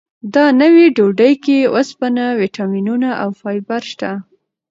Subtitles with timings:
[0.35, 4.11] دا نوې ډوډۍ کې اوسپنه، ویټامینونه او فایبر شته.